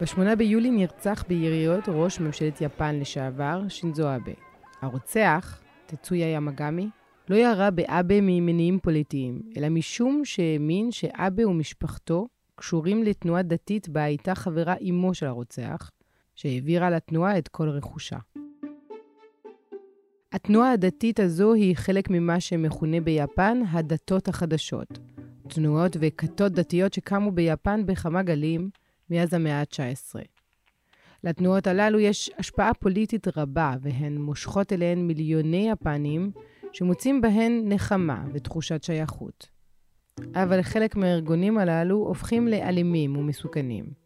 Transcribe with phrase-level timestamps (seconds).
[0.00, 4.32] ב-8 ביולי נרצח ביריות ראש ממשלת יפן לשעבר, שינזו אבה.
[4.80, 6.88] הרוצח, תצויה ימגמי,
[7.28, 14.34] לא ירה באבה ממניעים פוליטיים, אלא משום שהאמין שאבה ומשפחתו קשורים לתנועה דתית בה הייתה
[14.34, 15.90] חברה אמו של הרוצח,
[16.34, 18.18] שהעבירה לתנועה את כל רכושה.
[20.34, 24.98] התנועה הדתית הזו היא חלק ממה שמכונה ביפן הדתות החדשות.
[25.48, 28.70] תנועות וכתות דתיות שקמו ביפן בכמה גלים
[29.10, 30.20] מאז המאה ה-19.
[31.24, 36.30] לתנועות הללו יש השפעה פוליטית רבה, והן מושכות אליהן מיליוני יפנים
[36.72, 39.48] שמוצאים בהן נחמה ותחושת שייכות.
[40.34, 44.03] אבל חלק מהארגונים הללו הופכים לאלימים ומסוכנים.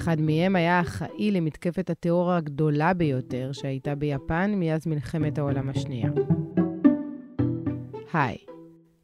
[0.00, 6.10] אחד מהם היה אחראי למתקפת הטרור הגדולה ביותר שהייתה ביפן מאז מלחמת העולם השנייה.
[8.12, 8.36] היי,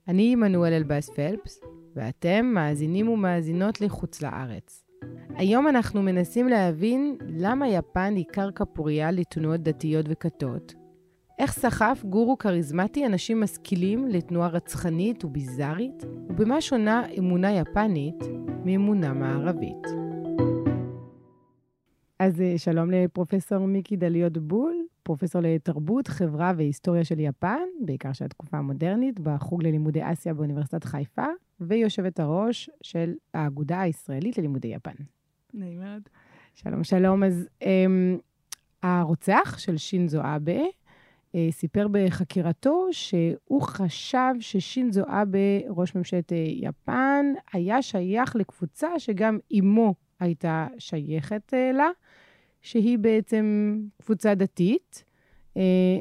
[0.08, 1.60] אני עמנואל אלבאס פלפס,
[1.96, 4.84] ואתם מאזינים ומאזינות לחוץ לארץ.
[5.34, 10.74] היום אנחנו מנסים להבין למה יפן היא קרקע פוריה לתנועות דתיות וכתות,
[11.38, 18.24] איך סחף גורו כריזמטי אנשים משכילים לתנועה רצחנית וביזארית, ובמה שונה אמונה יפנית
[18.64, 20.05] מאמונה מערבית.
[22.18, 28.24] אז אה, שלום לפרופסור מיקי דליות בול, פרופסור לתרבות, חברה והיסטוריה של יפן, בעיקר של
[28.24, 31.26] התקופה המודרנית, בחוג ללימודי אסיה באוניברסיטת חיפה,
[31.60, 34.94] ויושבת הראש של האגודה הישראלית ללימודי יפן.
[35.54, 36.02] נעים מאוד.
[36.54, 37.24] שלום, שלום.
[37.24, 37.66] אז um,
[38.82, 40.60] הרוצח של שינזו אבה,
[41.34, 49.38] אה, סיפר בחקירתו שהוא חשב ששינזו אבה, ראש ממשלת אה, יפן, היה שייך לקבוצה שגם
[49.58, 51.88] אמו הייתה שייכת לה,
[52.66, 55.04] שהיא בעצם קבוצה דתית,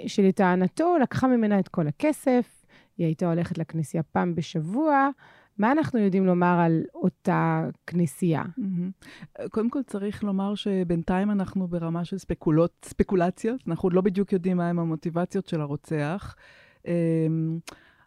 [0.07, 2.65] שלטענתו לקחה ממנה את כל הכסף,
[2.97, 5.09] היא הייתה הולכת לכנסייה פעם בשבוע,
[5.57, 8.43] מה אנחנו יודעים לומר על אותה כנסייה?
[8.43, 9.47] Mm-hmm.
[9.51, 14.57] קודם כל צריך לומר שבינתיים אנחנו ברמה של ספקולות, ספקולציות, אנחנו עוד לא בדיוק יודעים
[14.57, 16.35] מהם המוטיבציות של הרוצח.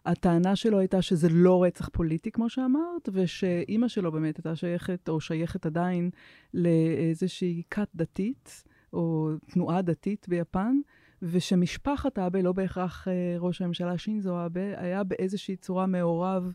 [0.05, 5.21] הטענה שלו הייתה שזה לא רצח פוליטי, כמו שאמרת, ושאימא שלו באמת הייתה שייכת, או
[5.21, 6.09] שייכת עדיין,
[6.53, 10.79] לאיזושהי כת דתית, או תנועה דתית ביפן,
[11.21, 16.53] ושמשפחת אבה, לא בהכרח uh, ראש הממשלה שינזו אבה, היה באיזושהי צורה מעורב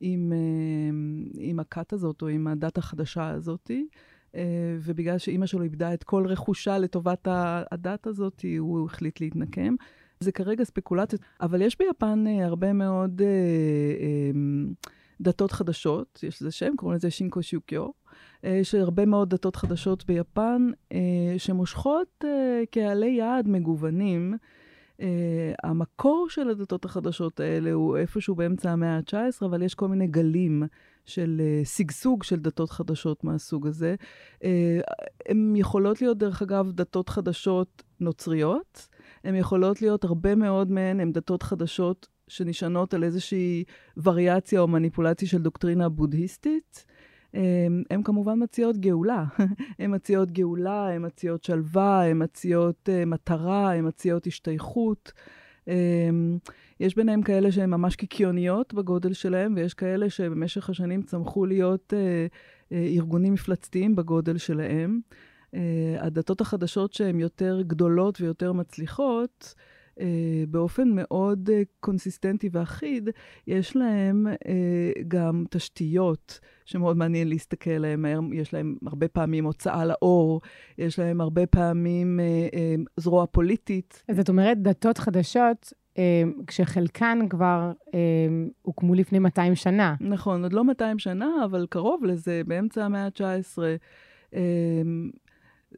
[0.00, 0.38] עם, אה,
[1.38, 3.70] עם הכת הזאת או עם הדת החדשה הזאת.
[4.34, 9.74] אה, ובגלל שאימא שלו איבדה את כל רכושה לטובת הדת הזאת, הוא החליט להתנקם.
[10.24, 13.22] זה כרגע ספקולציות, אבל יש ביפן אה, הרבה מאוד
[15.20, 17.88] דתות חדשות, יש לזה שם, קוראים לזה שינקו שיוקיו.
[18.42, 20.70] יש הרבה מאוד דתות חדשות ביפן
[21.38, 22.24] שמושכות
[22.70, 24.34] קהלי יעד מגוונים.
[24.98, 25.04] Uh,
[25.62, 30.62] המקור של הדתות החדשות האלה הוא איפשהו באמצע המאה ה-19, אבל יש כל מיני גלים
[31.04, 33.94] של uh, של דתות חדשות מהסוג הזה.
[34.38, 34.44] Uh,
[35.28, 38.88] הן יכולות להיות, דרך אגב, דתות חדשות נוצריות.
[39.24, 43.64] הן יכולות להיות, הרבה מאוד מהן הן דתות חדשות שנשענות על איזושהי
[43.96, 46.84] וריאציה או מניפולציה של דוקטרינה בודהיסטית.
[47.90, 49.24] הן כמובן מציעות גאולה.
[49.78, 55.12] הן מציעות גאולה, הן מציעות שלווה, הן מציעות uh, מטרה, הן מציעות השתייכות.
[55.64, 55.68] Um,
[56.80, 62.30] יש ביניהם כאלה שהן ממש קיקיוניות בגודל שלהם, ויש כאלה שבמשך השנים צמחו להיות uh,
[62.70, 65.00] uh, ארגונים מפלצתיים בגודל שלהם.
[65.54, 65.56] Uh,
[66.00, 69.54] הדתות החדשות שהן יותר גדולות ויותר מצליחות,
[70.00, 73.10] אה, באופן מאוד אה, קונסיסטנטי ואחיד,
[73.46, 78.32] יש להם אה, גם תשתיות שמאוד מעניין להסתכל עליהן.
[78.32, 80.40] יש להם הרבה פעמים הוצאה לאור,
[80.78, 84.02] יש להם הרבה פעמים אה, אה, זרוע פוליטית.
[84.08, 88.00] אז את אומרת דתות חדשות, אה, כשחלקן כבר אה,
[88.62, 89.94] הוקמו לפני 200 שנה.
[90.00, 93.58] נכון, עוד לא 200 שנה, אבל קרוב לזה, באמצע המאה ה-19.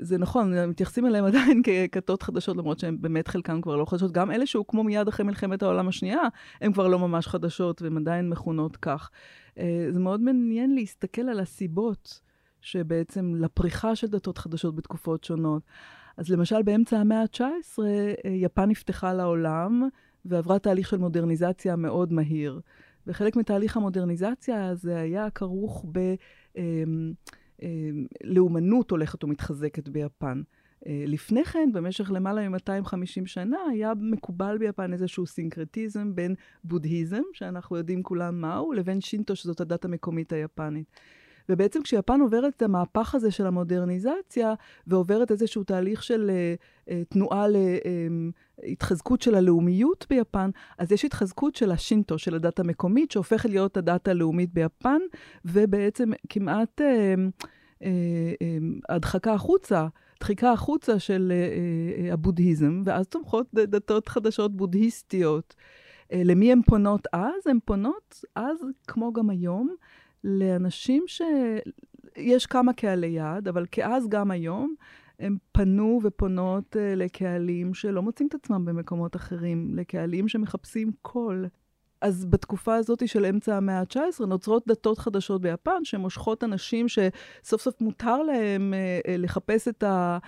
[0.00, 4.12] אה, זה נכון, מתייחסים אליהם עדיין ככתות חדשות, למרות שהן באמת חלקן כבר לא חדשות.
[4.12, 6.22] גם אלה שהוקמו מיד אחרי מלחמת העולם השנייה,
[6.60, 9.10] הן כבר לא ממש חדשות, והן עדיין מכונות כך.
[9.58, 12.20] אה, זה מאוד מעניין להסתכל על הסיבות
[12.60, 15.62] שבעצם לפריחה של דתות חדשות בתקופות שונות.
[16.16, 19.88] אז למשל, באמצע המאה ה-19, אה, יפן נפתחה לעולם
[20.24, 22.60] ועברה תהליך של מודרניזציה מאוד מהיר.
[23.06, 26.14] וחלק מתהליך המודרניזציה הזה היה כרוך ב...
[27.62, 30.42] אמ, לאומנות הולכת ומתחזקת ביפן.
[30.86, 37.76] אה, לפני כן, במשך למעלה מ-250 שנה, היה מקובל ביפן איזשהו סינקרטיזם בין בודהיזם, שאנחנו
[37.76, 41.00] יודעים כולם מהו, לבין שינטו, שזאת הדת המקומית היפנית.
[41.48, 44.54] ובעצם כשיפן עוברת את המהפך הזה של המודרניזציה,
[44.86, 47.46] ועוברת איזשהו תהליך של uh, uh, תנועה
[48.62, 54.08] להתחזקות של הלאומיות ביפן, אז יש התחזקות של השינטו, של הדת המקומית, שהופכת להיות הדת
[54.08, 55.00] הלאומית ביפן,
[55.44, 56.80] ובעצם כמעט...
[56.80, 57.84] Uh,
[58.88, 59.86] הדחקה החוצה,
[60.20, 61.32] דחיקה החוצה של
[62.12, 65.54] הבודהיזם, ואז צומחות דתות חדשות בודהיסטיות.
[66.12, 67.46] למי הן פונות אז?
[67.46, 69.74] הן פונות אז, כמו גם היום,
[70.26, 74.74] לאנשים שיש כמה קהלי יעד, אבל כאז גם היום,
[75.18, 81.46] הם פנו ופונות לקהלים שלא מוצאים את עצמם במקומות אחרים, לקהלים שמחפשים קול.
[82.00, 87.80] אז בתקופה הזאת של אמצע המאה ה-19 נוצרות דתות חדשות ביפן שמושכות אנשים שסוף סוף
[87.80, 90.18] מותר להם אה, אה, לחפש את אה,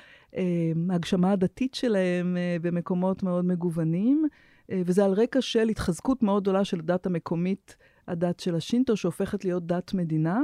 [0.91, 4.27] ההגשמה הדתית שלהם אה, במקומות מאוד מגוונים,
[4.71, 7.77] אה, וזה על רקע של התחזקות מאוד גדולה של הדת המקומית,
[8.09, 10.41] הדת של השינטו, שהופכת להיות דת מדינה.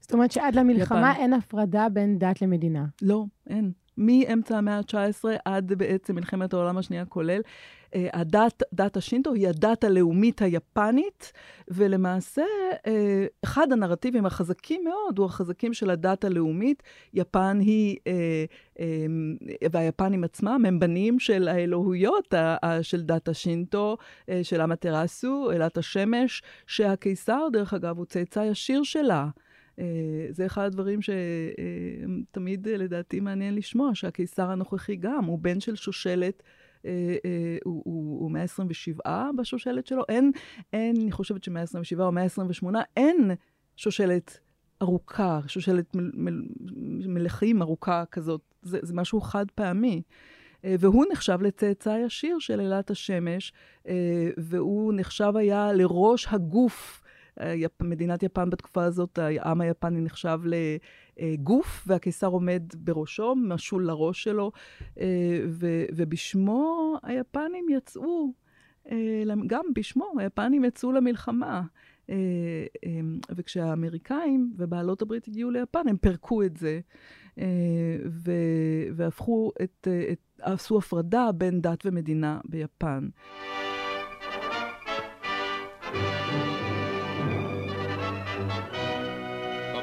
[0.00, 1.20] זאת אומרת שעד למלחמה יפן.
[1.20, 2.84] אין הפרדה בין דת למדינה.
[3.02, 3.72] לא, אין.
[3.98, 7.40] מאמצע המאה ה-19 עד בעצם מלחמת העולם השנייה כולל.
[7.94, 11.32] אה, הדת, דת השינטו היא הדת הלאומית היפנית,
[11.68, 12.44] ולמעשה
[12.86, 16.82] אה, אחד הנרטיבים החזקים מאוד הוא החזקים של הדת הלאומית.
[17.14, 18.44] יפן היא, אה,
[19.72, 22.34] והיפנים עצמם הם בנים של האלוהויות
[22.82, 23.96] של דת השינטו,
[24.42, 29.28] של אמתרסו, אלת השמש, שהקיסר, דרך אגב, הוא צאצא ישיר שלה.
[30.30, 36.42] זה אחד הדברים שתמיד לדעתי מעניין לשמוע, שהקיסר הנוכחי גם, הוא בן של שושלת
[37.64, 40.02] הוא, הוא, הוא 127 בשושלת שלו.
[40.08, 40.32] אין,
[40.72, 43.30] אין, אני חושבת ש-127 או 128, אין
[43.76, 44.38] שושלת
[44.82, 46.44] ארוכה, שושלת מ, מ,
[47.14, 48.40] מלכים ארוכה כזאת.
[48.62, 50.02] זה, זה משהו חד פעמי.
[50.64, 53.52] אה, והוא נחשב לצאצא ישיר של אלת השמש,
[54.36, 57.01] והוא נחשב היה לראש הגוף
[57.80, 60.40] מדינת יפן בתקופה הזאת, העם היפני נחשב
[61.18, 64.52] לגוף, והקיסר עומד בראשו, משול לראש שלו,
[65.00, 65.44] אה,
[65.94, 68.32] ובשמו היפנים יצאו,
[68.90, 71.62] אה, גם בשמו, היפנים יצאו למלחמה.
[72.10, 72.16] אה,
[73.30, 76.80] וכשהאמריקאים ובעלות הברית הגיעו ליפן, הם פירקו את זה,
[78.96, 83.08] והפכו את, את, עשו הפרדה בין דת ומדינה ביפן.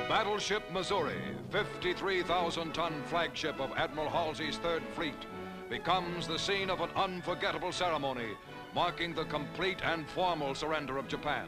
[0.10, 1.22] Battleship Missouri,
[1.52, 5.22] 53,000 ton flagship of Admiral Halsey's Third Fleet,
[5.70, 8.32] becomes the scene of an unforgettable ceremony
[8.74, 11.48] marking the complete and formal surrender of Japan.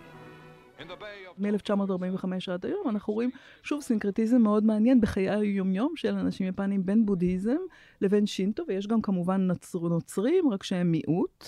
[1.37, 3.29] מ-1945 עד היום אנחנו רואים
[3.63, 7.57] שוב סינקרטיזם מאוד מעניין בחיי היומיום של אנשים יפנים בין בודהיזם
[8.01, 11.47] לבין שינטו, ויש גם כמובן נוצר, נוצרים, רק שהם מיעוט,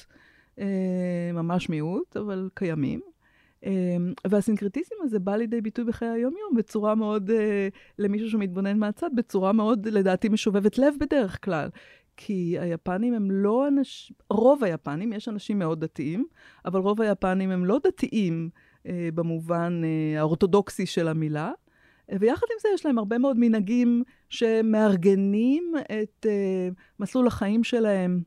[0.60, 3.13] אה, ממש מיעוט, אבל קיימים.
[3.64, 7.68] אמ, והסינקרטיזם הזה בא לידי ביטוי בחיי היום-יום בצורה מאוד, אה,
[8.00, 11.70] למישהו שמתבונן מהצד, בצורה מאוד, לדעתי, משובבת לב בדרך כלל.
[12.18, 16.26] כי היפנים הם לא אנשים, רוב היפנים, יש אנשים מאוד דתיים,
[16.66, 18.50] אבל רוב היפנים הם לא דתיים
[18.88, 21.52] אה, במובן אה, האורתודוקסי של המילה.
[22.20, 25.74] ויחד עם זה יש להם הרבה מאוד מנהגים שמארגנים
[26.04, 26.70] את אה,
[27.00, 28.22] מסלול החיים שלהם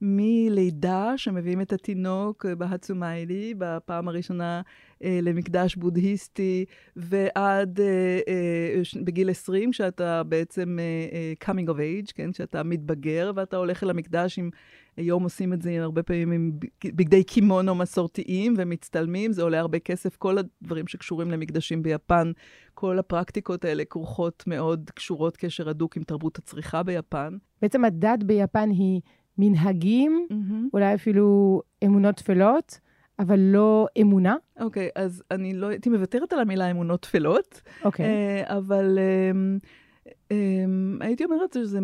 [0.00, 4.60] מלידה, שמביאים את התינוק בהצומיילי, בפעם הראשונה
[5.04, 6.64] אה, למקדש בודהיסטי,
[6.96, 11.76] ועד אה, אה, בגיל 20, כשאתה בעצם אה, אה, coming of
[12.06, 12.32] age, כן?
[12.32, 14.50] כשאתה מתבגר, ואתה הולך אל המקדש עם...
[14.98, 16.52] היום עושים את זה הרבה פעמים עם
[16.84, 20.16] בגדי קימונו מסורתיים ומצטלמים, זה עולה הרבה כסף.
[20.16, 22.32] כל הדברים שקשורים למקדשים ביפן,
[22.74, 27.36] כל הפרקטיקות האלה כרוכות מאוד, קשורות קשר הדוק עם תרבות הצריכה ביפן.
[27.62, 29.00] בעצם הדת ביפן היא
[29.38, 30.70] מנהגים, mm-hmm.
[30.72, 32.80] אולי אפילו אמונות טפלות,
[33.18, 34.36] אבל לא אמונה.
[34.60, 37.62] אוקיי, okay, אז אני לא הייתי מוותרת על המילה אמונות טפלות.
[37.84, 38.06] אוקיי.
[38.06, 38.48] Okay.
[38.48, 41.78] Uh, אבל uh, um, הייתי אומרת שזה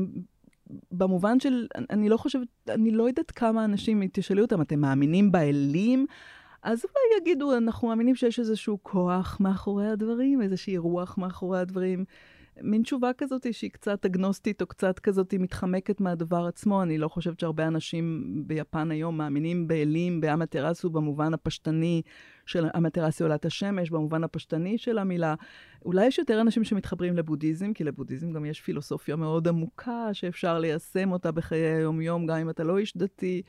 [0.92, 6.06] במובן של, אני לא חושבת, אני לא יודעת כמה אנשים, תשאלי אותם, אתם מאמינים באלים?
[6.62, 12.04] אז אולי יגידו, אנחנו מאמינים שיש איזשהו כוח מאחורי הדברים, איזושהי רוח מאחורי הדברים.
[12.62, 16.82] מין תשובה כזאת שהיא קצת אגנוסטית או קצת כזאת מתחמקת מהדבר עצמו.
[16.82, 22.02] אני לא חושבת שהרבה אנשים ביפן היום מאמינים באלים, באמתרסו במובן הפשטני
[22.46, 25.34] של אמתרסו עולת השמש, במובן הפשטני של המילה.
[25.84, 31.12] אולי יש יותר אנשים שמתחברים לבודהיזם, כי לבודהיזם גם יש פילוסופיה מאוד עמוקה שאפשר ליישם
[31.12, 33.42] אותה בחיי היום-יום, גם אם אתה לא איש דתי.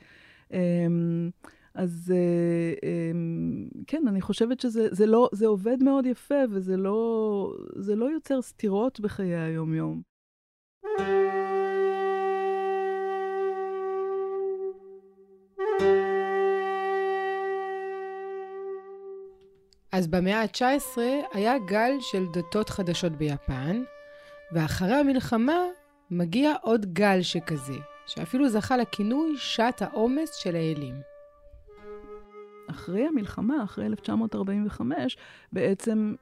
[0.52, 1.30] אמ,
[1.76, 7.52] אז אה, אמ, כן, אני חושבת שזה זה לא, זה עובד מאוד יפה, וזה לא,
[7.76, 10.02] זה לא יוצר סתירות בחיי היום-יום.
[19.92, 20.98] אז במאה ה-19
[21.32, 23.82] היה גל של דתות חדשות ביפן,
[24.52, 25.60] ואחרי המלחמה
[26.10, 31.15] מגיע עוד גל שכזה, שאפילו זכה לכינוי שעת העומס של האלים.
[32.76, 35.16] אחרי המלחמה, אחרי 1945,
[35.52, 36.14] בעצם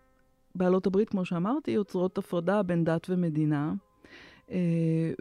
[0.54, 3.75] בעלות הברית, כמו שאמרתי, יוצרות הפרדה בין דת ומדינה.
[4.50, 5.12] אה,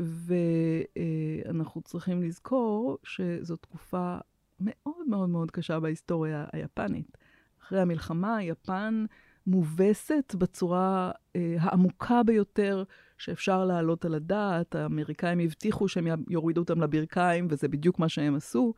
[0.95, 4.17] ואנחנו צריכים לזכור שזו תקופה
[4.59, 7.17] מאוד מאוד מאוד קשה בהיסטוריה היפנית.
[7.61, 9.05] אחרי המלחמה, יפן
[9.47, 12.83] מובסת בצורה אה, העמוקה ביותר
[13.17, 14.75] שאפשר להעלות על הדעת.
[14.75, 18.73] האמריקאים הבטיחו שהם יורידו אותם לברכיים, וזה בדיוק מה שהם עשו,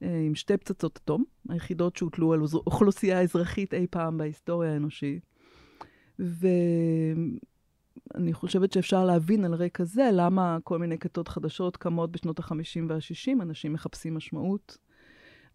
[0.00, 5.22] עם שתי פצצות אטום, היחידות שהוטלו על אוכלוסייה אזרחית אי פעם בהיסטוריה האנושית.
[6.18, 7.38] ואני
[8.32, 13.42] חושבת שאפשר להבין על רקע זה למה כל מיני כתות חדשות קמות בשנות ה-50 וה-60.
[13.42, 14.78] אנשים מחפשים משמעות,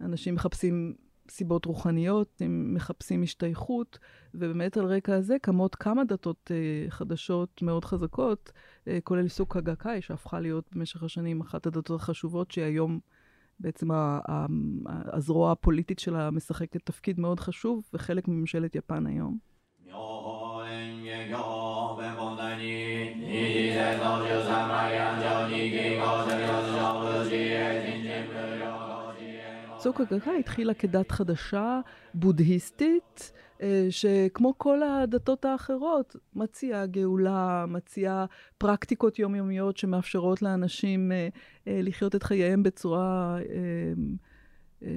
[0.01, 0.93] אנשים מחפשים
[1.29, 3.99] סיבות רוחניות, הם מחפשים השתייכות,
[4.33, 8.51] ובאמת על רקע הזה קמות כמה דתות אה, חדשות מאוד חזקות,
[8.87, 12.99] אה, כולל סוכה גקאי, שהפכה להיות במשך השנים אחת הדתות החשובות, שהיום
[13.61, 13.87] בעצם
[15.13, 19.37] הזרוע הפוליטית שלה משחקת תפקיד מאוד חשוב, וחלק מממשלת יפן היום.
[29.77, 31.79] צוק הגגה התחילה כדת חדשה,
[32.13, 33.31] בודהיסטית,
[33.89, 38.25] שכמו כל הדתות האחרות, מציעה גאולה, מציעה
[38.57, 41.29] פרקטיקות יומיומיות שמאפשרות לאנשים אה,
[41.67, 43.37] אה, לחיות את חייהם בצורה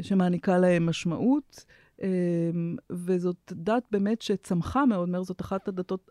[0.02, 1.64] שמעניקה להם משמעות.
[2.90, 6.10] וזאת דת באמת שצמחה מאוד מהר, זאת אחת הדתות,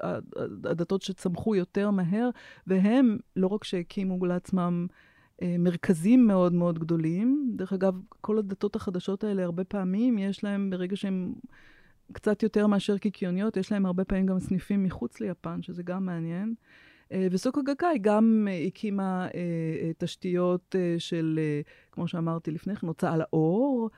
[0.64, 2.30] הדתות שצמחו יותר מהר,
[2.68, 4.88] והם לא רק שהקימו לעצמם
[5.42, 7.52] אה, מרכזים מאוד מאוד גדולים.
[7.56, 11.34] דרך אגב, כל הדתות החדשות האלה, הרבה פעמים יש להם, ברגע שהם
[12.12, 16.54] קצת יותר מאשר קיקיוניות, יש להם הרבה פעמים גם סניפים מחוץ ליפן, שזה גם מעניין.
[17.12, 21.40] אה, וסוקו גקאי גם הקימה אה, תשתיות של,
[21.92, 23.90] כמו שאמרתי לפני כן, הוצאה לאור,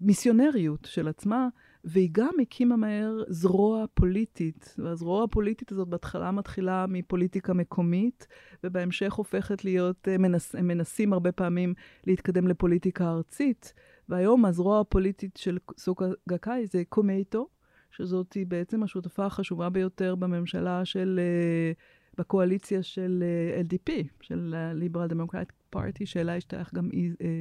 [0.00, 1.48] מיסיונריות של עצמה,
[1.86, 4.74] והיא גם הקימה מהר זרוע פוליטית.
[4.78, 8.26] והזרוע הפוליטית הזאת בהתחלה מתחילה מפוליטיקה מקומית,
[8.64, 11.74] ובהמשך הופכת להיות, אה, מנס, הם מנסים הרבה פעמים
[12.06, 13.74] להתקדם לפוליטיקה ארצית.
[14.08, 17.48] והיום הזרוע הפוליטית של סוקה גקאי זה קומייטו,
[17.90, 21.72] שזאת היא בעצם השותפה החשובה ביותר בממשלה של, אה,
[22.18, 26.90] בקואליציה של אה, LDP, של Liberal Democratic Party, שאליה השתייך גם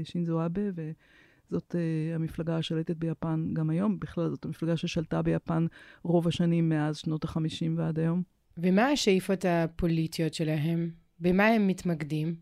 [0.03, 0.61] שינזו אבה,
[1.49, 3.99] זאת uh, המפלגה השלטת ביפן גם היום.
[3.99, 5.65] בכלל, זאת המפלגה ששלטה ביפן
[6.03, 8.23] רוב השנים מאז שנות ה-50 ועד היום.
[8.57, 10.89] ומה השאיפות הפוליטיות שלהם?
[11.19, 12.35] במה הם מתמקדים?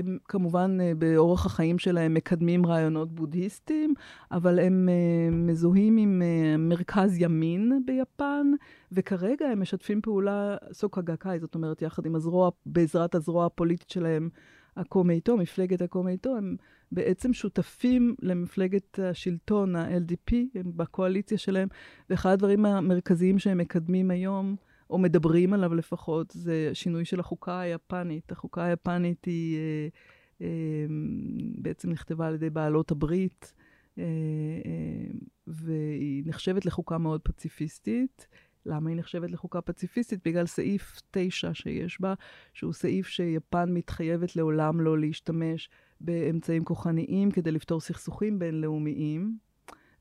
[0.00, 3.94] הם כמובן uh, באורח החיים שלהם מקדמים רעיונות בודהיסטיים,
[4.32, 8.46] אבל הם uh, מזוהים עם uh, מרכז ימין ביפן,
[8.92, 14.28] וכרגע הם משתפים פעולה סוקה גקאי, זאת אומרת, יחד עם הזרוע, בעזרת הזרוע הפוליטית שלהם,
[14.76, 16.56] הקומייטו, מפלגת הקומייטו, הם
[16.92, 21.68] בעצם שותפים למפלגת השלטון, ה-LDP, הם בקואליציה שלהם,
[22.10, 24.56] ואחד הדברים המרכזיים שהם מקדמים היום,
[24.90, 28.32] או מדברים עליו לפחות, זה שינוי של החוקה היפנית.
[28.32, 29.88] החוקה היפנית היא אה,
[30.42, 30.86] אה,
[31.58, 33.52] בעצם נכתבה על ידי בעלות הברית,
[33.98, 34.04] אה,
[34.66, 35.10] אה,
[35.46, 38.26] והיא נחשבת לחוקה מאוד פציפיסטית.
[38.66, 40.20] למה היא נחשבת לחוקה פציפיסטית?
[40.24, 42.14] בגלל סעיף 9 שיש בה,
[42.54, 45.70] שהוא סעיף שיפן מתחייבת לעולם לא להשתמש
[46.00, 49.38] באמצעים כוחניים כדי לפתור סכסוכים בינלאומיים,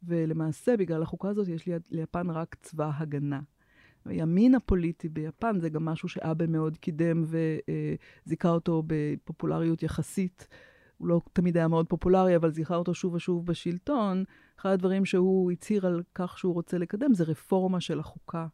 [0.03, 3.39] ולמעשה, בגלל החוקה הזאת, יש ליפן רק צבא הגנה.
[4.05, 7.23] הימין הפוליטי ביפן זה גם משהו שאבה מאוד קידם
[8.25, 10.47] וזיכה אותו בפופולריות יחסית.
[10.97, 14.23] הוא לא תמיד היה מאוד פופולרי, אבל זיכה אותו שוב ושוב בשלטון.
[14.59, 18.47] אחד הדברים שהוא הצהיר על כך שהוא רוצה לקדם זה רפורמה של החוקה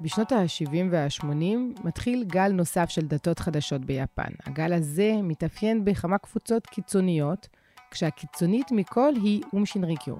[0.00, 4.32] בשנות ה-70 וה-80 מתחיל גל נוסף של דתות חדשות ביפן.
[4.46, 7.48] הגל הזה מתאפיין בכמה קבוצות קיצוניות,
[7.90, 10.14] כשהקיצונית מכל היא אום שינריקיו,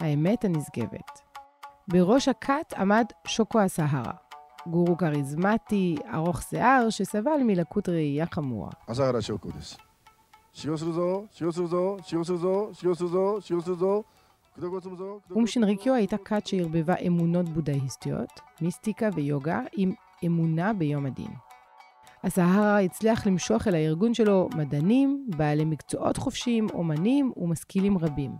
[0.00, 1.20] האמת הנשגבת.
[1.88, 4.12] בראש הכת עמד שוקו הסהרה,
[4.66, 8.70] גורו כריזמטי, ארוך שיער, שסבל מלקות ראייה חמורה.
[8.86, 9.76] אסהרה שוקו דס.
[10.52, 14.02] שיו סרוזו, שיו סרוזו, שיו סרוזו, שיו סרוזו, שיו סרוזו,
[15.30, 19.92] אום שינריקיו הייתה כת שערבבה אמונות בודהיסטיות, מיסטיקה ויוגה, עם
[20.26, 21.47] אמונה ביום הדין.
[22.24, 28.32] הסהרה הצליח למשוך אל הארגון שלו מדענים, בעלי מקצועות חופשיים, אומנים ומשכילים רבים.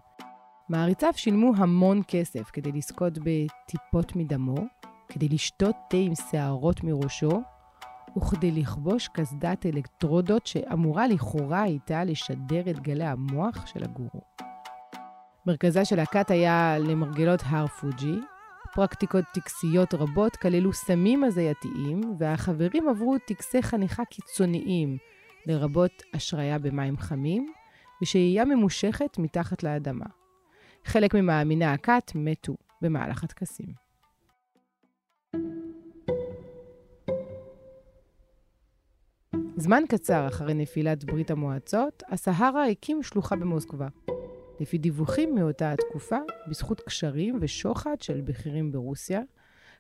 [0.68, 4.56] מעריציו שילמו המון כסף כדי לזכות בטיפות מדמו,
[5.08, 7.40] כדי לשתות תה עם שערות מראשו,
[8.16, 14.20] וכדי לכבוש קסדת אלקטרודות שאמורה לכאורה הייתה לשדר את גלי המוח של הגורו.
[15.46, 18.20] מרכזה של הכת היה למרגלות הר פוג'י.
[18.78, 24.96] פרקטיקות טקסיות רבות כללו סמים הזייתיים, והחברים עברו טקסי חניכה קיצוניים,
[25.46, 27.52] לרבות השריה במים חמים,
[28.02, 30.04] ושהייה ממושכת מתחת לאדמה.
[30.84, 33.66] חלק ממאמיני הכת מתו במהלך הטקסים.
[39.56, 43.88] זמן קצר אחרי נפילת ברית המועצות, הסהרה הקים שלוחה במוסקבה.
[44.60, 46.16] לפי דיווחים מאותה התקופה,
[46.48, 49.20] בזכות קשרים ושוחד של בכירים ברוסיה,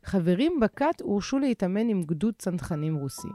[0.04, 3.28] חברים בכת הורשו להתאמן עם גדוד צנחנים רוסי.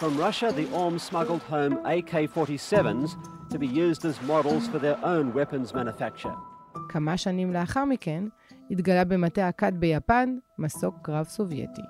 [0.00, 3.10] From Russia, the ORM smuggled home AK-47s
[3.52, 6.34] to be used as models for their own weapons manufacture.
[6.88, 8.24] כמה שנים לאחר מכן,
[8.70, 11.82] התגלה במטה הכת ביפן מסוק קרב סובייטי.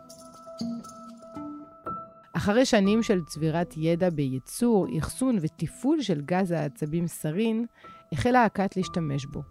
[2.45, 7.67] אחרי שנים של צבירת ידע בייצור, אחסון ותפעול של גז העצבים סרין,
[8.13, 9.43] החלה הכת להשתמש בו.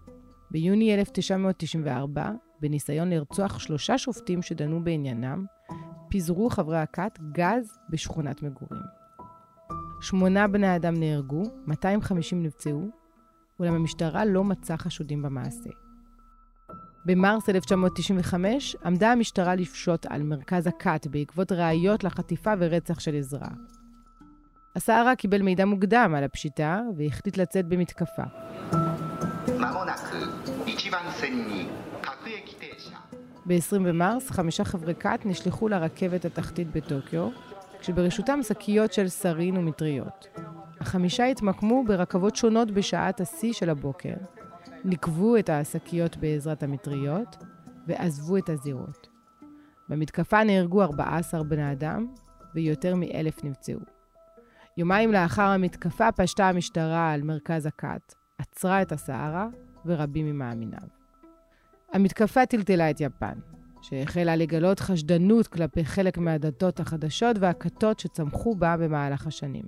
[0.51, 2.31] ביוני 1994,
[2.61, 5.45] בניסיון לרצוח שלושה שופטים שדנו בעניינם,
[6.09, 8.81] פיזרו חברי הכת גז בשכונת מגורים.
[10.01, 12.89] שמונה בני אדם נהרגו, 250 נפצעו,
[13.59, 15.69] אולם המשטרה לא מצאה חשודים במעשה.
[17.05, 23.47] במרס 1995 עמדה המשטרה לפשוט על מרכז הכת בעקבות ראיות לחטיפה ורצח של עזרא.
[24.75, 28.23] הסערה קיבל מידע מוקדם על הפשיטה והחליט לצאת במתקפה.
[33.45, 37.29] ב-20 במרס, חמישה חברי כת נשלחו לרכבת התחתית בטוקיו,
[37.79, 40.27] כשברשותם שקיות של סרין ומטריות.
[40.79, 44.13] החמישה התמקמו ברכבות שונות בשעת השיא של הבוקר,
[44.85, 47.37] נקבו את השקיות בעזרת המטריות
[47.87, 49.07] ועזבו את הזירות.
[49.89, 52.07] במתקפה נהרגו 14 בני אדם
[52.55, 53.79] ויותר מאלף נפצעו.
[54.77, 59.47] יומיים לאחר המתקפה פשטה המשטרה על מרכז הכת, עצרה את הסהרה
[59.85, 60.87] ורבים ממאמיניו.
[61.93, 63.39] המתקפה טלטלה את יפן,
[63.81, 69.65] שהחלה לגלות חשדנות כלפי חלק מהדתות החדשות והכתות שצמחו בה במהלך השנים.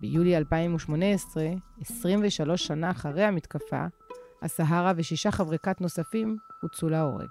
[0.00, 1.44] ביולי 2018,
[1.80, 3.86] 23 שנה אחרי המתקפה,
[4.42, 7.28] הסהרה ושישה חברי כת נוספים הוצאו להורג.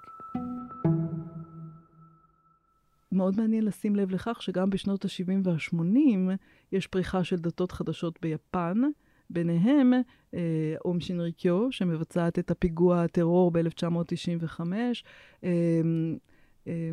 [3.12, 6.36] מאוד מעניין לשים לב לכך שגם בשנות ה-70 וה-80
[6.72, 8.82] יש פריחה של דתות חדשות ביפן,
[9.30, 9.92] ביניהם
[10.34, 14.60] אה, אום שינריקיו, שמבצעת את הפיגוע הטרור ב-1995,
[15.44, 15.50] אה,
[16.66, 16.90] אה,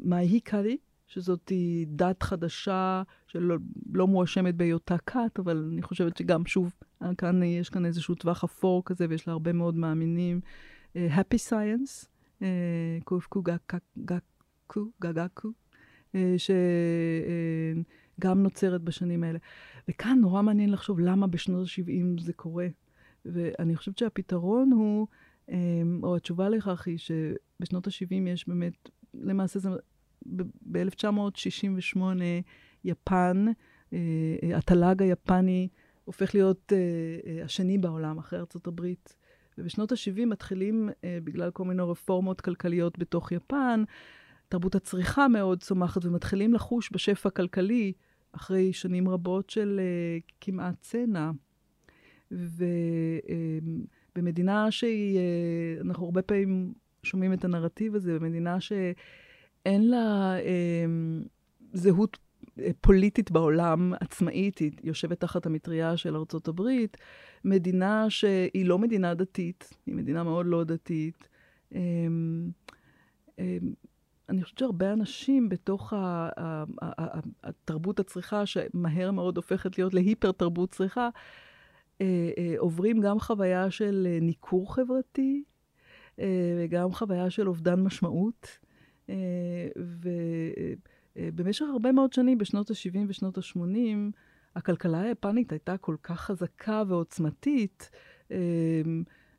[0.00, 0.76] מאהיקרי,
[1.10, 1.52] שזאת
[1.86, 3.56] דת חדשה שלא
[3.92, 6.72] לא מואשמת בהיותה כת, אבל אני חושבת שגם, שוב,
[7.18, 10.40] כאן יש כאן איזשהו טווח אפור כזה, ויש לה הרבה מאוד מאמינים.
[10.94, 12.06] Uh, Happy Science,
[13.04, 15.48] קופקו גקו, גגקו,
[18.18, 19.38] שגם נוצרת בשנים האלה.
[19.88, 22.68] וכאן נורא מעניין לחשוב למה בשנות ה-70 זה קורה.
[23.24, 25.06] ואני חושבת שהפתרון הוא,
[25.50, 29.68] אה, או התשובה לכך היא שבשנות ה-70 יש באמת, למעשה זה
[30.26, 32.00] ב-1968
[32.84, 33.46] יפן,
[33.92, 33.98] אה,
[34.42, 35.68] אה, התל"ג היפני
[36.04, 39.16] הופך להיות אה, השני בעולם אחרי ארצות הברית.
[39.58, 40.88] ובשנות ה-70 מתחילים,
[41.24, 43.84] בגלל כל מיני רפורמות כלכליות בתוך יפן,
[44.48, 47.92] תרבות הצריכה מאוד צומחת, ומתחילים לחוש בשפע הכלכלי
[48.32, 49.80] אחרי שנים רבות של
[50.40, 51.30] כמעט צנע.
[54.14, 55.20] ובמדינה שהיא,
[55.80, 58.72] אנחנו הרבה פעמים שומעים את הנרטיב הזה, במדינה ש...
[59.66, 60.84] אין לה אה,
[61.72, 62.18] זהות
[62.58, 66.96] אה, פוליטית בעולם עצמאית, היא יושבת תחת המטריה של ארצות הברית,
[67.44, 71.28] מדינה שהיא לא מדינה דתית, היא מדינה מאוד לא דתית.
[71.74, 71.80] אה,
[73.38, 73.58] אה,
[74.28, 75.92] אני חושבת שהרבה אנשים בתוך
[77.42, 81.08] התרבות הצריכה, שמהר מאוד הופכת להיות להיפר תרבות צריכה,
[82.00, 85.44] אה, אה, עוברים גם חוויה של ניכור חברתי,
[86.58, 88.58] וגם חוויה של אובדן משמעות.
[91.16, 94.16] ובמשך הרבה מאוד שנים, בשנות ה-70 ושנות ה-80,
[94.56, 97.90] הכלכלה היפנית הייתה כל כך חזקה ועוצמתית,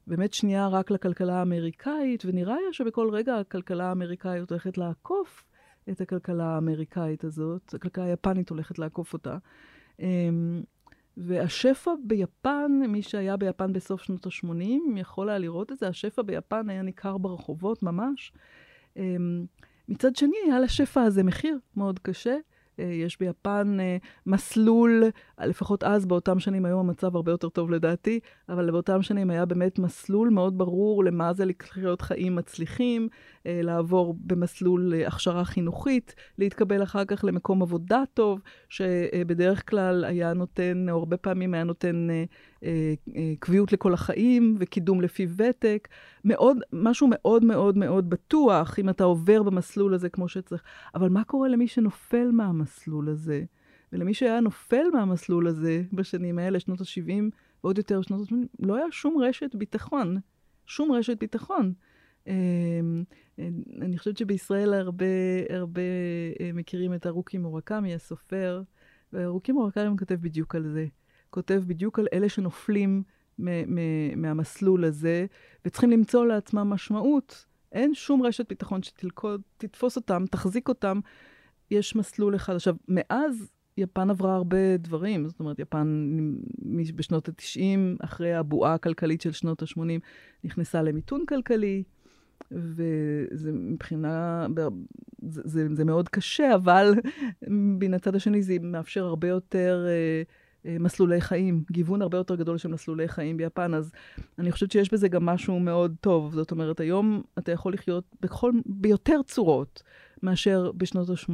[0.08, 5.46] באמת שנייה רק לכלכלה האמריקאית, ונראה היה שבכל רגע הכלכלה האמריקאית הולכת לעקוף
[5.90, 9.38] את הכלכלה האמריקאית הזאת, הכלכלה היפנית הולכת לעקוף אותה.
[11.18, 16.70] והשפע ביפן, מי שהיה ביפן בסוף שנות ה-80, יכול היה לראות את זה, השפע ביפן
[16.70, 18.34] היה ניכר ברחובות ממש.
[18.98, 19.46] אמ,
[19.90, 22.36] מצד שני, היה לשפע הזה מחיר מאוד קשה.
[22.78, 23.78] יש ביפן
[24.26, 25.04] מסלול,
[25.46, 29.80] לפחות אז, באותם שנים, היום המצב הרבה יותר טוב לדעתי, אבל באותם שנים היה באמת
[29.80, 33.08] מסלול מאוד ברור למה זה לחיות חיים מצליחים,
[33.46, 40.98] לעבור במסלול הכשרה חינוכית, להתקבל אחר כך למקום עבודה טוב, שבדרך כלל היה נותן, או
[40.98, 42.26] הרבה פעמים היה נותן אה, אה,
[43.40, 45.88] קביעות לכל החיים וקידום לפי ותק.
[46.26, 50.64] מאוד, משהו מאוד מאוד מאוד בטוח, אם אתה עובר במסלול הזה כמו שצריך.
[50.96, 53.44] אבל מה קורה למי שנופל מהמסלול הזה?
[53.94, 57.24] ולמי שהיה נופל מהמסלול הזה בשנים האלה, שנות ה-70
[57.64, 60.18] ועוד יותר שנות ה-80, לא היה שום רשת ביטחון.
[60.66, 61.74] שום רשת ביטחון.
[62.28, 62.34] אה,
[63.82, 65.06] אני חושבת שבישראל הרבה,
[65.50, 65.82] הרבה
[66.54, 68.62] מכירים את ארוכי מורקמי, הסופר,
[69.14, 70.86] וארוכי מורקמי כותב בדיוק על זה.
[71.32, 73.04] כותב בדיוק על אלה שנופלים
[74.16, 75.26] מהמסלול הזה,
[75.66, 77.46] וצריכים למצוא לעצמם משמעות.
[77.72, 81.00] אין שום רשת ביטחון שתתפוס אותם, תחזיק אותם.
[81.72, 82.56] יש מסלול אחד.
[82.56, 85.28] עכשיו, מאז יפן עברה הרבה דברים.
[85.28, 86.18] זאת אומרת, יפן
[86.96, 90.00] בשנות ה-90, אחרי הבועה הכלכלית של שנות ה-80,
[90.44, 91.84] נכנסה למיתון כלכלי,
[92.52, 94.48] וזה מבחינה,
[95.28, 96.94] זה, זה, זה מאוד קשה, אבל
[97.48, 99.86] מן הצד השני זה מאפשר הרבה יותר...
[99.88, 100.24] אה,
[100.66, 103.92] מסלולי חיים, גיוון הרבה יותר גדול של מסלולי חיים ביפן, אז
[104.40, 106.34] אני חושבת שיש בזה גם משהו מאוד טוב.
[106.34, 109.84] זאת אומרת, היום אתה יכול לחיות בכל, ביותר צורות
[110.24, 111.34] מאשר בשנות ה-80.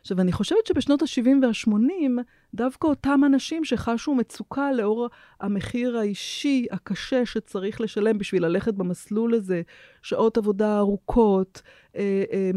[0.00, 2.22] עכשיו, אני חושבת שבשנות ה-70 וה-80,
[2.54, 5.08] דווקא אותם אנשים שחשו מצוקה לאור
[5.40, 9.62] המחיר האישי הקשה שצריך לשלם בשביל ללכת במסלול הזה,
[10.02, 11.62] שעות עבודה ארוכות,
[11.96, 12.50] אה, אה,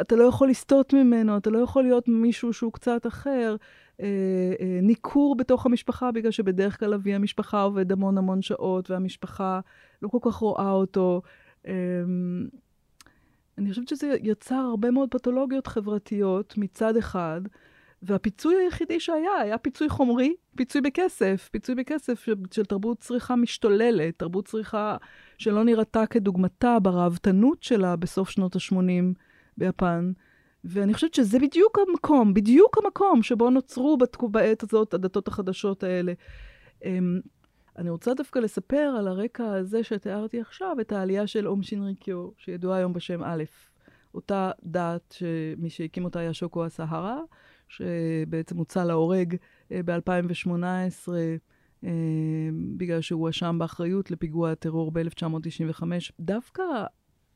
[0.00, 3.56] אתה לא יכול לסטות ממנו, אתה לא יכול להיות מישהו שהוא קצת אחר.
[4.00, 4.06] אה,
[4.60, 9.60] אה, ניכור בתוך המשפחה, בגלל שבדרך כלל אבי המשפחה עובד המון המון שעות, והמשפחה
[10.02, 11.22] לא כל כך רואה אותו.
[11.66, 11.72] אה,
[13.58, 17.40] אני חושבת שזה יצר הרבה מאוד פתולוגיות חברתיות מצד אחד,
[18.02, 24.18] והפיצוי היחידי שהיה, היה פיצוי חומרי, פיצוי בכסף, פיצוי בכסף של, של תרבות צריכה משתוללת,
[24.18, 24.96] תרבות צריכה
[25.38, 29.14] שלא נראתה כדוגמתה בראוותנות שלה בסוף שנות ה-80
[29.56, 30.12] ביפן.
[30.64, 36.12] ואני חושבת שזה בדיוק המקום, בדיוק המקום שבו נוצרו בתקו, בעת הזאת הדתות החדשות האלה.
[36.84, 37.20] אמ,
[37.78, 42.78] אני רוצה דווקא לספר על הרקע הזה שתיארתי עכשיו, את העלייה של אום שינריקיו, שידועה
[42.78, 43.44] היום בשם א',
[44.14, 47.20] אותה דת שמי שהקים אותה היה שוקו הסהרה,
[47.68, 49.36] שבעצם הוצא להורג
[49.72, 51.08] אה, ב-2018
[51.84, 51.90] אה,
[52.76, 55.82] בגלל שהוא הואשם באחריות לפיגוע הטרור ב-1995.
[56.20, 56.62] דווקא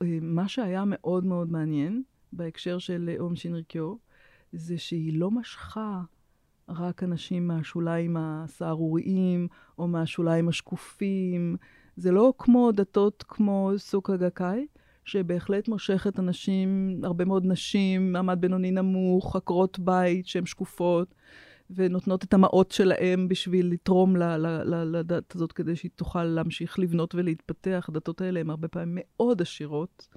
[0.03, 2.03] אה, מה שהיה מאוד מאוד מעניין,
[2.33, 3.95] בהקשר של אום שינריקיו,
[4.53, 6.01] זה שהיא לא משכה
[6.69, 11.57] רק אנשים מהשוליים הסהרוריים או מהשוליים השקופים.
[11.97, 14.67] זה לא כמו דתות כמו סוקה גקאי,
[15.05, 21.15] שבהחלט מושכת אנשים, הרבה מאוד נשים, מעמד בינוני נמוך, עקרות בית שהן שקופות,
[21.71, 27.87] ונותנות את המעות שלהם בשביל לתרום לדת הזאת כדי שהיא תוכל להמשיך לבנות ולהתפתח.
[27.89, 30.09] הדתות האלה הן הרבה פעמים מאוד עשירות.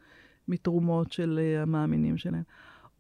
[0.48, 2.44] מתרומות של uh, המאמינים שלהם.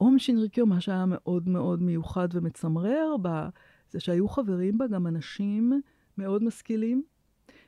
[0.01, 3.49] אום שינריקיו, מה שהיה מאוד מאוד מיוחד ומצמרר בה,
[3.91, 5.81] זה שהיו חברים בה גם אנשים
[6.17, 7.03] מאוד משכילים,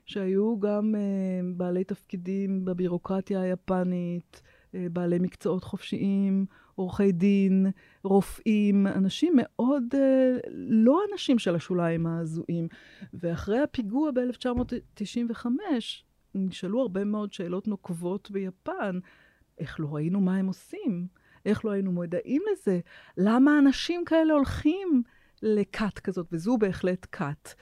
[0.06, 7.68] שהיו גם uh, בעלי תפקידים בבירוקרטיה היפנית, uh, בעלי מקצועות חופשיים, עורכי דין,
[8.04, 12.68] רופאים, אנשים מאוד, uh, לא אנשים של השוליים ההזויים.
[13.13, 15.46] ואחרי הפיגוע ב-1995,
[16.36, 19.00] נשאלו הרבה מאוד שאלות נוקבות ביפן.
[19.60, 21.08] איך לא ראינו מה הם עושים?
[21.46, 22.80] איך לא היינו מודעים לזה?
[23.17, 25.04] למה אנשים כאלה הולכים
[25.41, 26.28] לכת כזאת?
[26.32, 27.54] וזו בהחלט כת.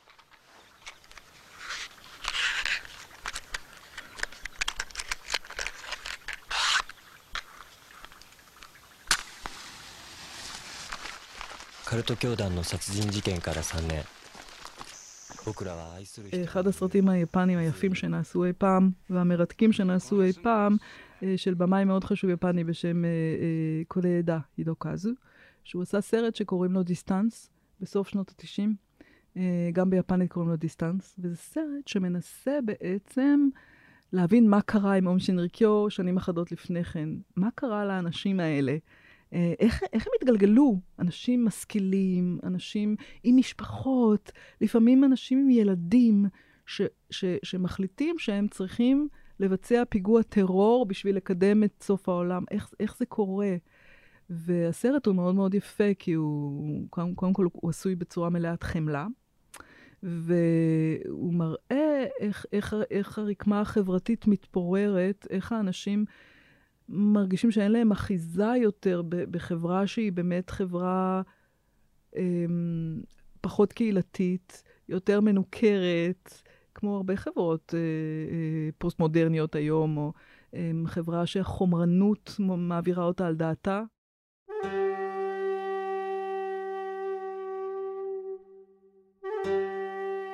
[16.43, 20.77] אחד הסרטים היפנים היפים שנעשו אי פעם, והמרתקים שנעשו אי פעם,
[21.35, 23.03] של במאי מאוד חשוב יפני בשם
[23.87, 25.11] קורה-אדה אה, הירוקאזו,
[25.63, 27.49] שהוא עשה סרט שקוראים לו Distance
[27.81, 28.69] בסוף שנות ה-90.
[29.37, 33.47] אה, גם ביפנית קוראים לו Distance, וזה סרט שמנסה בעצם
[34.13, 37.09] להבין מה קרה עם אום שינריקיו שנים אחדות לפני כן.
[37.35, 38.77] מה קרה לאנשים האלה?
[39.31, 40.79] איך, איך הם התגלגלו?
[40.99, 46.25] אנשים משכילים, אנשים עם משפחות, לפעמים אנשים עם ילדים,
[46.65, 49.07] ש, ש, שמחליטים שהם צריכים
[49.39, 52.43] לבצע פיגוע טרור בשביל לקדם את סוף העולם.
[52.51, 53.55] איך, איך זה קורה?
[54.29, 59.07] והסרט הוא מאוד מאוד יפה, כי הוא, קודם, קודם כל הוא עשוי בצורה מלאת חמלה,
[60.03, 66.05] והוא מראה איך, איך, איך הרקמה החברתית מתפוררת, איך האנשים
[66.89, 71.21] מרגישים שאין להם אחיזה יותר בחברה שהיא באמת חברה
[72.15, 73.01] אמ,
[73.41, 76.41] פחות קהילתית, יותר מנוכרת,
[76.75, 80.11] כמו הרבה חברות אה, אה, פוסט-מודרניות היום, או
[80.85, 83.83] חברה שהחומרנות מעבירה אותה על דעתה.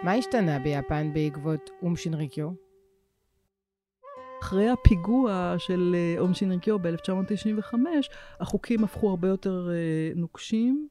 [0.04, 2.50] מה השתנה ביפן בעקבות אום שינריקיו?
[4.42, 7.74] אחרי הפיגוע של אה, אום שינריקיו ב-1995,
[8.40, 9.70] החוקים הפכו הרבה יותר
[10.16, 10.88] נוקשים.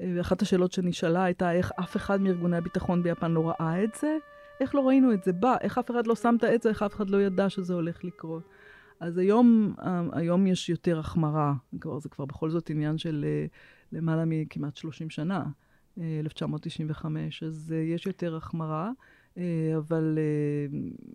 [0.00, 4.16] ואחת השאלות שנשאלה הייתה איך אף אחד מארגוני הביטחון ביפן לא ראה את זה.
[4.64, 5.56] איך לא ראינו את זה בא?
[5.60, 8.42] איך אף אחד לא שם את העץ, איך אף אחד לא ידע שזה הולך לקרות?
[9.00, 9.74] אז היום,
[10.12, 11.54] היום יש יותר החמרה,
[11.98, 13.24] זה כבר בכל זאת עניין של
[13.92, 15.44] למעלה מכמעט 30 שנה.
[15.98, 18.90] 1995, אז uh, יש יותר החמרה,
[19.76, 20.18] אבל,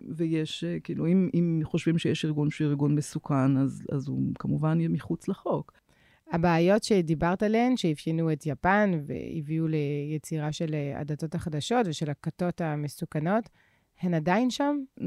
[0.08, 4.88] ויש, כאילו, אם, אם חושבים שיש ארגון שהוא ארגון מסוכן, אז, אז הוא כמובן יהיה
[4.88, 5.72] מחוץ לחוק.
[6.32, 13.48] הבעיות שדיברת עליהן, שאפיינו את יפן והביאו ליצירה של הדתות החדשות ושל הכתות המסוכנות,
[14.00, 14.76] הן עדיין שם?
[14.98, 15.02] Mm,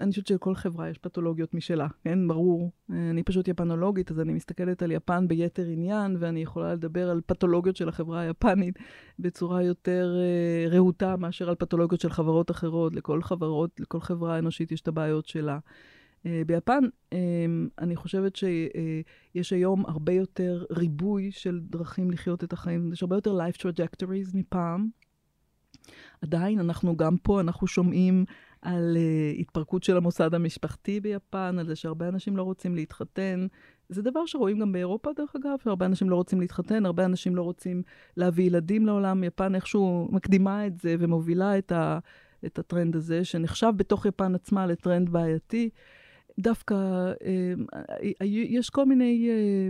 [0.00, 2.28] אני חושבת שלכל חברה יש פתולוגיות משלה, כן?
[2.28, 2.70] ברור.
[2.90, 7.76] אני פשוט יפנולוגית, אז אני מסתכלת על יפן ביתר עניין, ואני יכולה לדבר על פתולוגיות
[7.76, 8.74] של החברה היפנית
[9.18, 12.96] בצורה יותר uh, רהוטה מאשר על פתולוגיות של חברות אחרות.
[12.96, 15.58] לכל חברות, לכל חברה אנושית יש את הבעיות שלה.
[16.24, 17.16] Uh, ביפן, um,
[17.78, 22.92] אני חושבת שיש uh, היום הרבה יותר ריבוי של דרכים לחיות את החיים.
[22.92, 24.88] יש הרבה יותר life trajectories מפעם.
[26.22, 28.24] עדיין אנחנו גם פה, אנחנו שומעים
[28.62, 33.46] על uh, התפרקות של המוסד המשפחתי ביפן, על זה שהרבה אנשים לא רוצים להתחתן.
[33.88, 37.42] זה דבר שרואים גם באירופה, דרך אגב, הרבה אנשים לא רוצים להתחתן, הרבה אנשים לא
[37.42, 37.82] רוצים
[38.16, 39.24] להביא ילדים לעולם.
[39.24, 41.98] יפן איכשהו מקדימה את זה ומובילה את, ה,
[42.46, 45.70] את הטרנד הזה, שנחשב בתוך יפן עצמה לטרנד בעייתי.
[46.38, 46.74] דווקא
[47.24, 49.68] אה, יש כל מיני אה,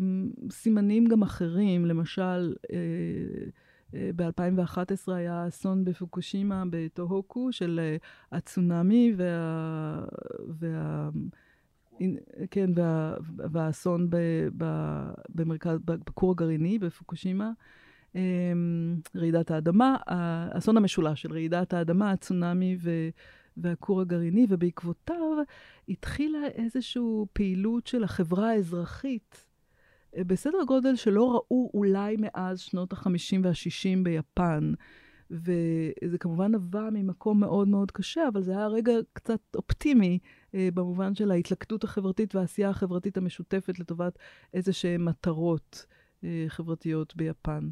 [0.50, 7.96] סימנים גם אחרים, למשל, אה, ב-2011 היה אסון בפוקושימה בטוהוקו של אה,
[8.33, 10.04] הצונאמי וה...
[10.48, 11.09] וה...
[12.50, 14.16] כן, וה, והאסון ב,
[14.57, 14.64] ב,
[15.28, 17.50] במרכז, בכור הגרעיני בפוקושימה,
[18.14, 18.20] אמ,
[19.16, 22.90] רעידת האדמה, האסון המשולש של רעידת האדמה, הצונאמי ו,
[23.62, 25.37] והכור הגרעיני, ובעקבותיו
[25.88, 29.47] התחילה איזושהי פעילות של החברה האזרחית
[30.16, 34.73] אה, בסדר גודל שלא ראו אולי מאז שנות ה-50 וה-60 ביפן.
[35.31, 40.18] וזה כמובן נבע ממקום מאוד מאוד קשה, אבל זה היה רגע קצת אופטימי
[40.55, 44.18] אה, במובן של ההתלכדות החברתית והעשייה החברתית המשותפת לטובת
[44.55, 45.87] איזה שהן מטרות
[46.25, 47.68] אה, חברתיות ביפן.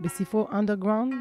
[0.00, 1.14] בספרו Underground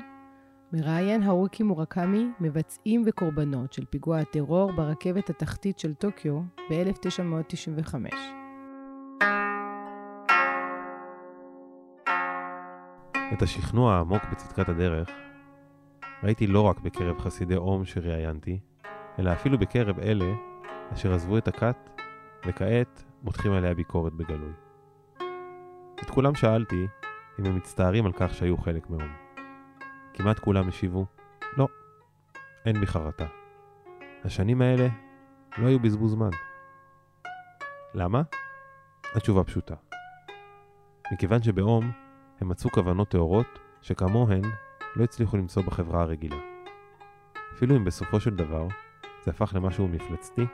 [0.74, 7.96] מראיין האורקי מורקמי מבצעים וקורבנות של פיגוע הטרור ברכבת התחתית של טוקיו ב-1995.
[13.34, 15.10] את השכנוע העמוק בצדקת הדרך
[16.24, 18.60] ראיתי לא רק בקרב חסידי אום שראיינתי,
[19.20, 20.34] אלא אפילו בקרב אלה
[20.94, 21.90] אשר עזבו את הכת
[22.48, 24.54] וכעת מותחים עליה ביקורת בגלוי.
[26.02, 26.88] את כולם שאלתי
[27.40, 29.10] אם הם מצטערים על כך שהיו חלק מאום.
[30.14, 31.06] כמעט כולם השיבו,
[31.58, 31.68] לא,
[32.66, 33.26] אין בי חרטה.
[34.24, 34.88] השנים האלה
[35.58, 36.30] לא היו בזבוז זמן.
[37.94, 38.22] למה?
[39.16, 39.76] התשובה פשוטה.
[41.14, 41.92] מכיוון שבאום
[42.42, 44.42] הם מצאו כוונות טהורות שכמוהן
[44.96, 46.38] לא הצליחו למצוא בחברה הרגילה.
[47.54, 48.68] אפילו אם בסופו של דבר
[49.24, 50.46] זה הפך למשהו מפלצתי,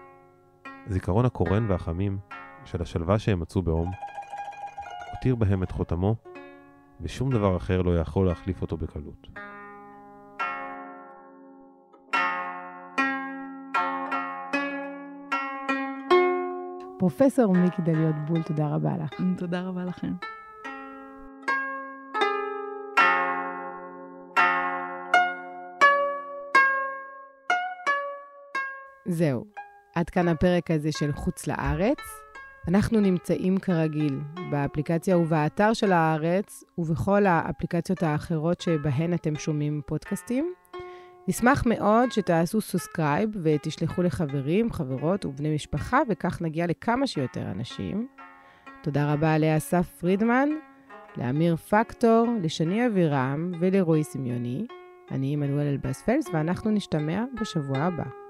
[0.88, 2.20] הזיכרון הקורן והחמים
[2.66, 3.92] של השלווה שהם מצאו באום
[5.16, 6.16] הותיר בהם את חותמו
[7.02, 9.28] ושום דבר אחר לא יכול להחליף אותו בקלות.
[17.00, 19.22] פרופסור מיקי דליות בול, תודה רבה לך.
[19.38, 20.14] תודה רבה לכם.
[29.08, 29.46] זהו,
[29.96, 32.25] עד כאן הפרק הזה של חוץ לארץ.
[32.68, 34.20] אנחנו נמצאים כרגיל
[34.52, 40.54] באפליקציה ובאתר של הארץ ובכל האפליקציות האחרות שבהן אתם שומעים פודקאסטים.
[41.28, 48.08] נשמח מאוד שתעשו subscribe ותשלחו לחברים, חברות ובני משפחה, וכך נגיע לכמה שיותר אנשים.
[48.84, 50.50] תודה רבה לאסף פרידמן,
[51.18, 54.66] לאמיר פקטור, לשני אבירם ולרועי סמיוני.
[55.12, 58.25] אני עמנואל אלבאס פלס, ואנחנו נשתמע בשבוע הבא.